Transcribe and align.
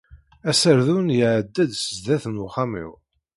Aserdun 0.49 1.07
iɛedda-d 1.17 1.71
sdat 1.77 2.23
n 2.33 2.41
wexam-iw. 2.43 2.91